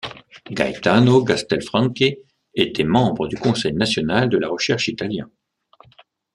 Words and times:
Gaetano 0.51 1.21
Castelfranchi 1.23 2.17
était 2.55 2.83
membre 2.83 3.27
du 3.27 3.35
Conseil 3.37 3.73
National 3.73 4.29
de 4.29 4.39
la 4.39 4.47
Recherche 4.47 4.87
italien. 4.87 5.29